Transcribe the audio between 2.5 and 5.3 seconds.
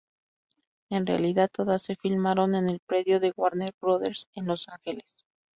en el predio de Warner Brothers en Los Ángeles.